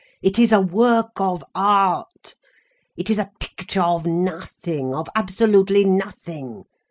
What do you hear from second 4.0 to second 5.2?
nothing, of